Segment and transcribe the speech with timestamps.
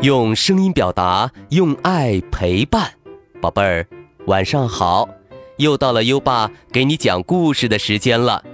[0.00, 2.88] 用声音表达，用爱陪伴，
[3.42, 3.84] 宝贝儿，
[4.26, 5.08] 晚上好！
[5.56, 8.44] 又到了优爸给你讲故事的时间了。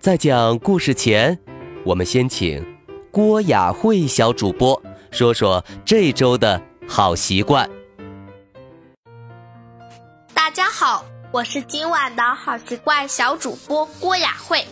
[0.00, 1.38] 在讲故事前，
[1.84, 2.66] 我们先请
[3.12, 4.82] 郭雅慧小主播
[5.12, 7.70] 说说这周的好习惯。
[10.34, 14.66] 大家好，我是今晚的好习惯小主播郭雅慧。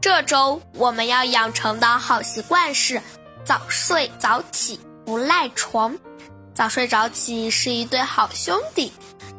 [0.00, 3.02] 这周我们要养成的好习惯是
[3.42, 4.78] 早睡早起。
[5.04, 5.96] 不赖床，
[6.54, 8.92] 早睡早起是一对好兄弟。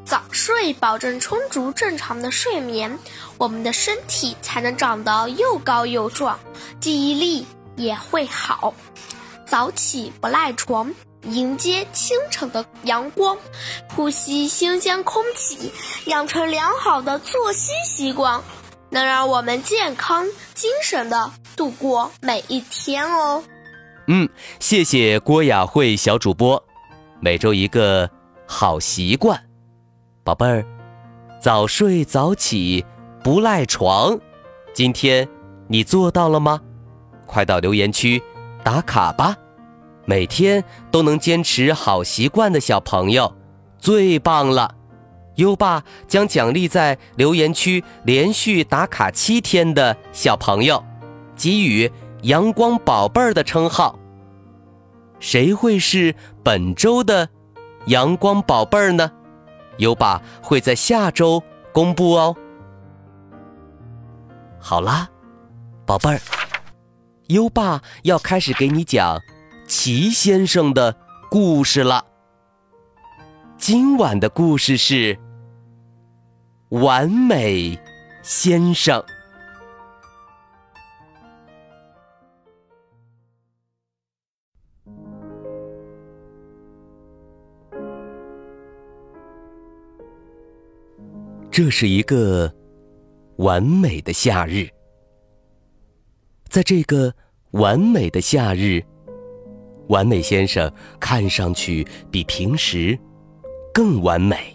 [0.06, 3.00] 早睡保证充足正常的睡眠，
[3.40, 6.40] 我们的身体才能长得又高又壮，
[6.80, 8.72] 记忆力也会好。
[9.48, 10.94] 早起不赖床，
[11.24, 13.36] 迎接清晨的阳光，
[13.96, 15.72] 呼吸新鲜空气，
[16.06, 18.40] 养成良好的作息习惯，
[18.92, 23.44] 能让我们健康精神的度过每一天哦。
[24.08, 26.64] 嗯，谢谢郭雅慧小主播，
[27.20, 28.08] 每周一个
[28.46, 29.40] 好习惯，
[30.24, 30.64] 宝贝儿，
[31.42, 32.86] 早睡早起
[33.24, 34.16] 不赖床，
[34.74, 35.28] 今天
[35.68, 36.62] 你做到了吗？
[37.26, 38.22] 快到留言区
[38.64, 39.36] 打卡吧！
[40.06, 43.34] 每天都能坚持好习惯的小朋友
[43.80, 44.76] 最棒了，
[45.38, 50.84] 优爸将奖励在留言区连续打卡七天的小朋友，
[51.36, 51.92] 给予。
[52.26, 54.00] 阳光宝贝儿的称号，
[55.20, 57.30] 谁会是本周的
[57.86, 59.12] 阳光宝贝儿呢？
[59.78, 62.36] 优爸会在下周公布哦。
[64.60, 65.08] 好啦，
[65.86, 66.20] 宝贝儿，
[67.28, 69.20] 优爸要开始给你讲
[69.68, 70.96] 齐先生的
[71.30, 72.04] 故事了。
[73.56, 75.16] 今晚的故事是
[76.70, 77.80] 完美
[78.24, 79.04] 先生。
[91.56, 92.54] 这是一个
[93.38, 94.68] 完美的夏日，
[96.50, 97.14] 在这个
[97.52, 98.84] 完美的夏日，
[99.88, 103.00] 完美先生看上去比平时
[103.74, 104.54] 更完美。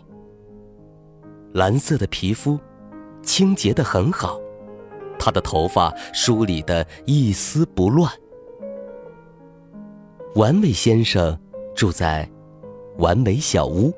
[1.54, 2.60] 蓝色的皮肤，
[3.22, 4.38] 清洁的很好，
[5.18, 8.12] 他的头发梳理的一丝不乱。
[10.34, 11.34] 完美先生
[11.74, 12.30] 住在
[12.98, 13.90] 完美小屋。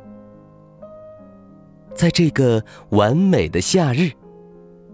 [1.94, 4.10] 在这个完美的夏日，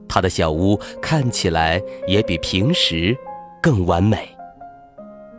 [0.08, 3.16] 他的小屋看起来也比平时
[3.62, 4.28] 更完美。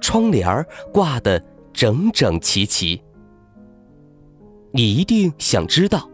[0.01, 1.43] 窗帘挂得
[1.73, 3.01] 整整齐齐。
[4.71, 6.09] 你一定想知道，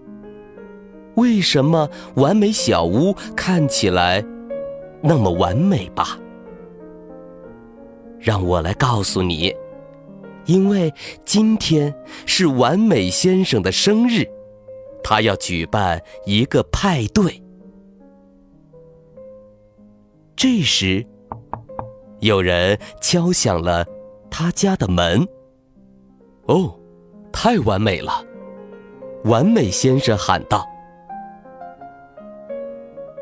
[1.15, 4.23] 为什么完美小屋看起来
[5.01, 6.17] 那么完美吧？
[8.19, 9.53] 让我来告诉你，
[10.45, 10.91] 因为
[11.23, 11.93] 今天
[12.25, 14.27] 是完美先生的生日。
[15.07, 17.39] 他要举办一个派对。
[20.35, 21.05] 这时，
[22.21, 23.85] 有人敲响了
[24.31, 25.23] 他家的门。
[26.47, 26.75] 哦，
[27.31, 28.25] 太完美了！
[29.25, 30.67] 完美先生喊道。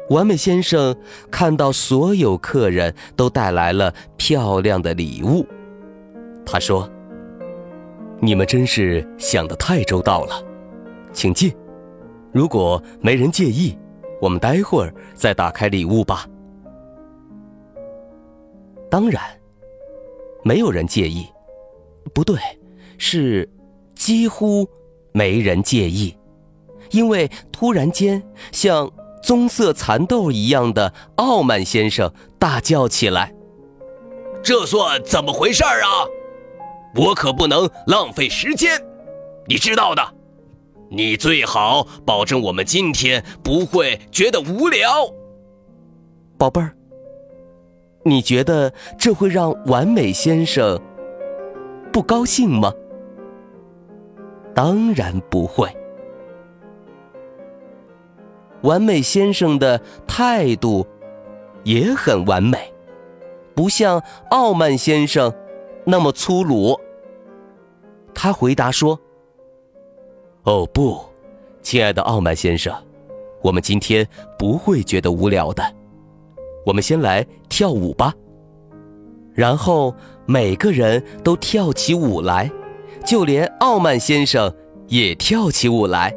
[0.10, 0.96] 完美先生
[1.30, 5.46] 看到所有客人都带来了漂亮的礼物，
[6.46, 6.90] 他说
[8.22, 10.42] ：“你们真是想的太周到了，
[11.12, 11.54] 请进。”
[12.34, 13.78] 如果没人介意，
[14.20, 16.28] 我们待会儿再打开礼物吧。
[18.90, 19.22] 当然，
[20.44, 21.28] 没有人介意，
[22.12, 22.38] 不对，
[22.98, 23.48] 是
[23.94, 24.68] 几乎
[25.12, 26.18] 没人介意，
[26.90, 28.22] 因为突然间，
[28.52, 33.32] 像棕色蚕豆一样的傲慢先生大叫起来
[34.42, 36.06] ：“这算怎么回事儿啊？
[36.96, 38.82] 我可不能浪费时间，
[39.48, 40.04] 你知道的。”
[40.90, 45.08] 你最好保证我们今天不会觉得无聊，
[46.38, 46.76] 宝贝儿。
[48.04, 50.80] 你觉得这会让完美先生
[51.92, 52.72] 不高兴吗？
[54.54, 55.68] 当然不会。
[58.62, 60.86] 完美先生的态度
[61.64, 62.72] 也很完美，
[63.56, 65.34] 不像傲慢先生
[65.86, 66.80] 那么粗鲁。
[68.14, 69.00] 他回答说。
[70.44, 71.00] 哦不，
[71.62, 72.76] 亲爱的傲慢先生，
[73.42, 74.06] 我们今天
[74.38, 75.64] 不会觉得无聊的。
[76.66, 78.14] 我们先来跳舞吧。
[79.34, 79.96] 然后
[80.26, 82.52] 每个人都跳起舞来，
[83.06, 84.54] 就连傲慢先生
[84.90, 86.14] 也跳起舞来。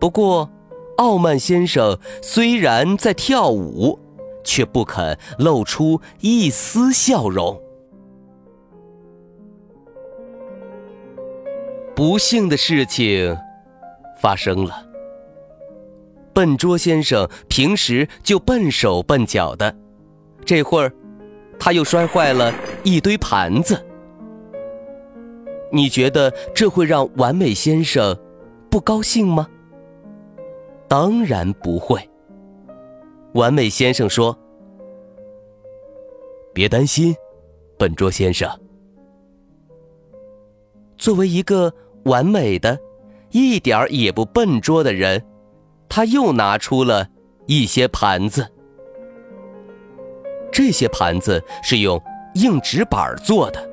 [0.00, 0.50] 不过，
[0.96, 3.96] 傲慢先生虽然在跳舞，
[4.42, 7.62] 却不肯露出一丝笑容。
[11.96, 13.34] 不幸的事情
[14.20, 14.86] 发生了。
[16.34, 19.74] 笨拙先生平时就笨手笨脚的，
[20.44, 20.92] 这会儿
[21.58, 22.52] 他又摔坏了
[22.84, 23.82] 一堆盘子。
[25.72, 28.14] 你觉得这会让完美先生
[28.70, 29.48] 不高兴吗？
[30.86, 31.98] 当然不会。
[33.32, 34.38] 完美先生说
[36.52, 37.14] ：“别担心，
[37.78, 38.48] 笨拙先生。
[40.96, 41.72] 作为一个
[42.06, 42.76] 完美的、
[43.30, 45.22] 一点儿也不笨拙的人，
[45.88, 47.06] 他又拿出了
[47.46, 48.50] 一些盘子。
[50.50, 52.02] 这些盘子是用
[52.34, 53.70] 硬纸板做的，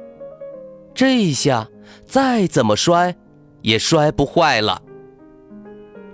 [0.94, 1.68] 这下
[2.06, 3.16] 再怎么摔
[3.62, 4.82] 也摔不坏了。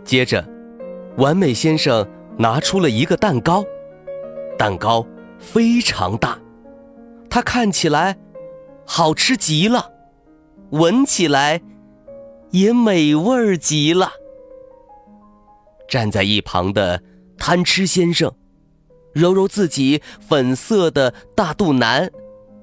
[0.04, 0.48] 接着，
[1.18, 2.07] 完美先生。”
[2.39, 3.66] 拿出了一个蛋糕，
[4.57, 5.06] 蛋糕
[5.39, 6.39] 非常大，
[7.30, 8.18] 它看起来
[8.86, 9.92] 好吃极了，
[10.69, 11.60] 闻起来
[12.51, 14.12] 也美味极了。
[15.88, 17.01] 站在一旁的
[17.38, 18.31] 贪吃先生
[19.13, 22.12] 揉揉自己粉色的大肚腩，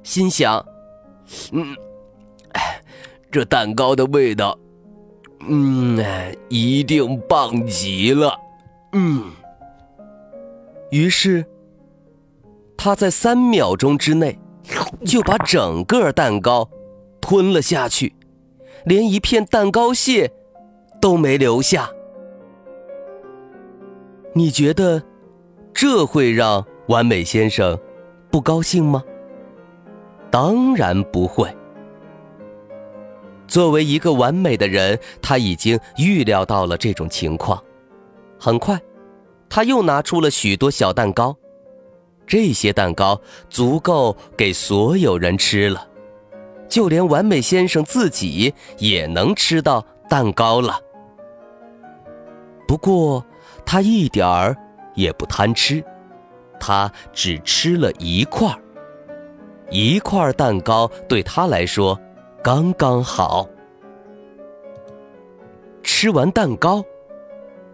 [0.03, 0.65] 心想
[1.53, 1.77] ：“嗯，
[3.31, 4.57] 这蛋糕的味道，
[5.49, 5.99] 嗯，
[6.49, 8.39] 一定棒极了。”
[8.93, 9.33] 嗯。
[10.93, 11.45] 于是，
[12.77, 14.39] 他在三秒钟之内
[15.05, 16.71] 就把整个蛋糕
[17.21, 18.15] 吞了下去，
[18.87, 20.31] 连一片蛋糕屑
[21.01, 21.91] 都没留下。
[24.33, 25.03] 你觉得
[25.75, 27.77] 这会让完美先生
[28.31, 29.03] 不高兴吗？
[30.31, 31.53] 当然不会。
[33.49, 37.61] 作为一个完美的人，他已经预料到了这种情况。
[38.39, 38.81] 很快。
[39.49, 41.35] 他又拿出了许多小蛋糕，
[42.27, 45.89] 这些蛋糕足够给所有人吃了，
[46.69, 50.79] 就连完美先生自己也能吃到蛋糕了。
[52.67, 53.25] 不过
[53.65, 54.57] 他一点儿
[54.95, 55.83] 也不贪吃，
[56.59, 58.59] 他只吃了一块儿，
[59.71, 61.99] 一块蛋糕对他来说
[62.43, 63.49] 刚刚好。
[65.83, 66.85] 吃完蛋糕，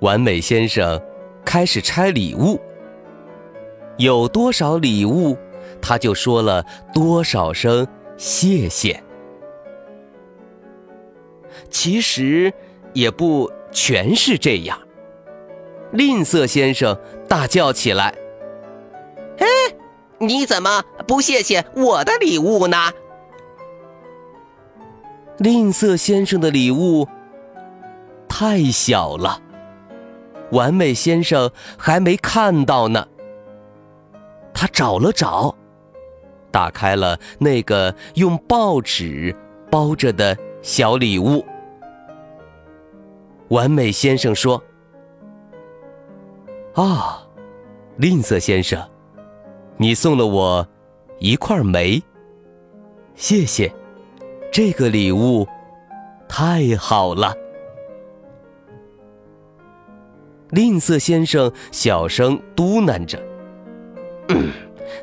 [0.00, 1.00] 完美先生。
[1.44, 2.56] 开始拆礼物，
[3.96, 5.36] 有多少礼物，
[5.80, 7.84] 他就说了多少声
[8.22, 9.02] 谢谢。
[11.68, 12.54] 其实
[12.92, 14.78] 也不全是这样。
[15.90, 16.96] 吝啬先生
[17.28, 18.14] 大叫起来
[19.38, 19.46] ：“哎，
[20.18, 22.92] 你怎么不谢谢我的礼物呢？”
[25.38, 27.08] 吝啬先生的礼物
[28.28, 29.42] 太小了。
[30.52, 33.04] 完美先生还没看到呢。
[34.54, 35.56] 他找了找，
[36.52, 39.34] 打开了那个用报纸
[39.70, 41.44] 包着的小礼物。
[43.48, 44.62] 完美先生说
[46.74, 47.26] ：“啊，
[47.96, 48.80] 吝啬先生，
[49.76, 50.66] 你送了我
[51.18, 52.02] 一块煤，
[53.14, 53.70] 谢谢，
[54.50, 55.46] 这个礼物
[56.28, 57.34] 太好了。”
[60.50, 63.18] 吝啬先生小声嘟囔着
[64.28, 64.50] ：“嗯，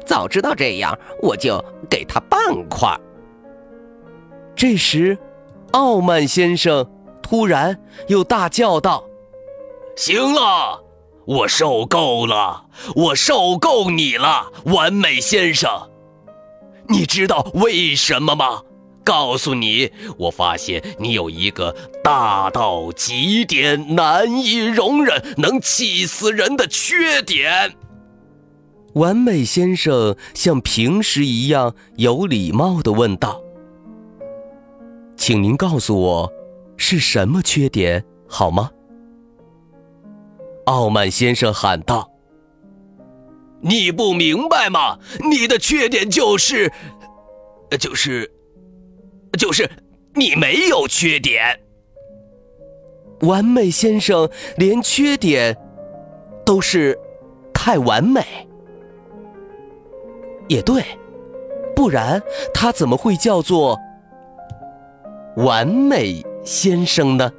[0.06, 2.98] 早知道这样，我就给他半块。”
[4.56, 5.18] 这时，
[5.72, 6.86] 傲慢先生
[7.22, 9.04] 突然又大叫道
[9.96, 10.84] ：“行了，
[11.26, 12.66] 我受够了，
[12.96, 15.90] 我受够你了，完美先生！
[16.88, 18.64] 你知道为什么吗？”
[19.02, 27.76] 告诉你，我发现你有一个大到极点、难以容忍、能气死人的缺点。
[29.00, 33.42] 完美先生像平时一样有礼貌的问道
[35.16, 36.34] ：“请您告诉我，
[36.76, 38.70] 是什么缺点好吗？”
[40.68, 42.12] 傲慢先生喊道
[43.64, 45.00] ：“你不明白吗？
[45.32, 46.70] 你的缺点就是，
[47.80, 48.30] 就是。”
[49.38, 49.70] 就是
[50.16, 51.62] 你没有缺点，
[53.22, 54.28] 完美先生
[54.58, 55.56] 连缺点
[56.44, 57.00] 都是
[57.54, 58.49] 太完美。
[60.50, 60.84] 也对，
[61.76, 62.22] 不然
[62.54, 63.80] 他怎么会叫做
[65.38, 67.32] 完美先生呢？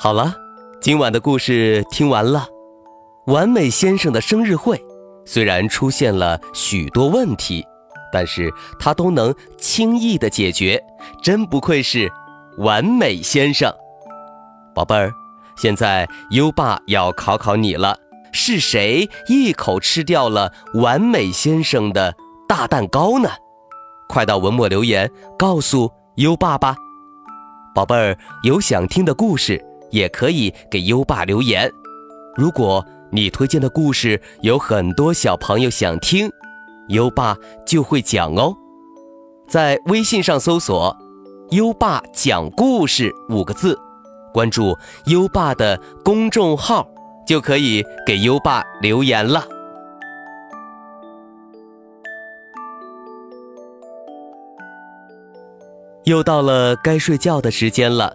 [0.00, 0.32] 好了，
[0.80, 2.46] 今晚的故事听完了。
[3.26, 4.80] 完美先生的生日会
[5.26, 7.66] 虽然出现了许多问题，
[8.12, 10.80] 但是他都能轻易的解决，
[11.20, 12.08] 真不愧是
[12.58, 13.74] 完美先生。
[14.72, 15.12] 宝贝儿，
[15.56, 17.98] 现在优爸要考考你了，
[18.30, 22.14] 是谁一口吃掉了完美先生的
[22.48, 23.28] 大蛋糕呢？
[24.08, 26.76] 快到文末留言告诉优爸吧。
[27.74, 31.70] 宝贝儿，有想听的故事也可以给优爸留言。
[32.36, 36.30] 如果你推荐的故事有很多小朋友想听，
[36.88, 38.54] 优爸就会讲哦。
[39.48, 40.94] 在微信上搜索
[41.50, 43.78] “优爸讲故事”五个字，
[44.32, 44.76] 关注
[45.06, 46.86] 优爸的公众号，
[47.26, 49.44] 就可以给优爸留言了。
[56.04, 58.14] 又到了该睡觉的时间了，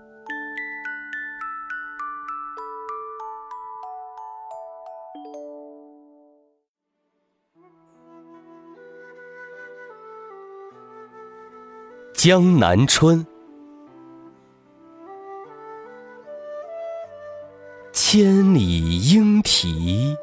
[12.23, 13.25] 江南春，
[17.91, 20.15] 千里莺啼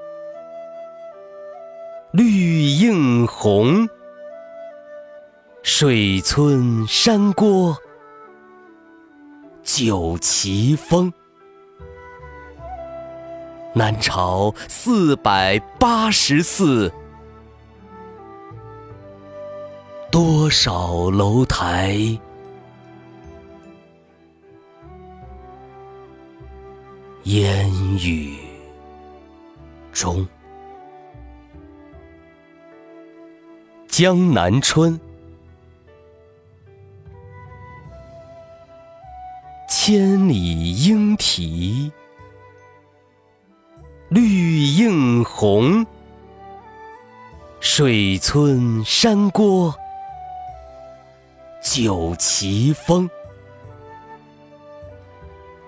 [2.13, 3.89] 绿映红，
[5.65, 7.77] 水村山郭
[9.65, 11.13] 酒旗风。
[13.75, 16.93] 南朝四百八十寺。
[20.21, 21.97] 多少楼台？
[27.23, 27.71] 烟
[28.01, 28.37] 雨
[29.93, 30.27] 中，
[33.87, 34.99] 江南春，
[39.69, 41.93] 千里莺啼
[44.09, 45.87] 绿映红，
[47.61, 49.73] 水村山郭。
[51.63, 53.09] 酒旗风，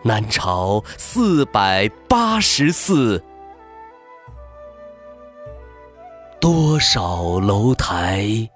[0.03, 3.23] 南朝四百八十寺，
[6.41, 8.49] 多少楼台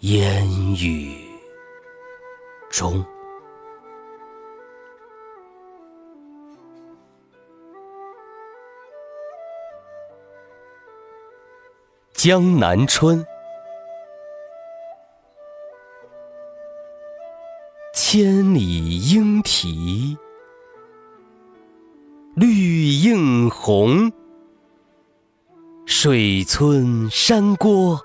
[0.00, 1.14] 烟雨
[2.70, 3.04] 中。
[12.18, 13.24] 江南春，
[17.94, 20.18] 千里莺啼
[22.34, 24.10] 绿映红，
[25.86, 28.00] 水村山郭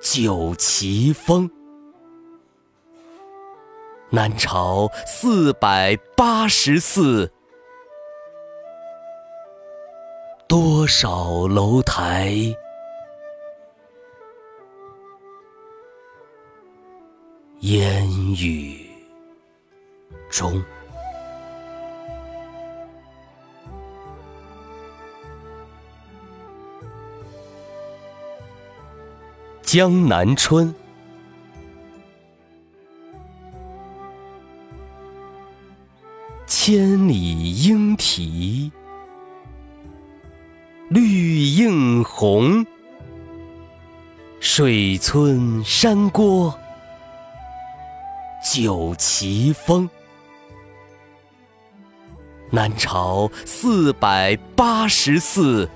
[0.00, 1.50] 酒旗风。
[4.08, 7.30] 南朝四百八十寺。
[10.52, 12.34] 多少楼台？
[17.60, 18.86] 烟雨
[20.28, 20.62] 中，
[29.62, 30.74] 江南春，
[36.46, 38.70] 千里莺啼。
[41.56, 42.64] 映红，
[44.40, 46.58] 水村山郭
[48.42, 49.88] 酒旗风。
[52.50, 55.68] 南朝四百八十寺，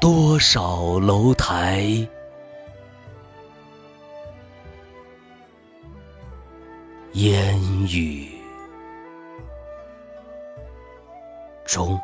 [0.00, 1.82] 多少楼台
[7.12, 8.30] 烟雨。
[11.66, 12.00] 中。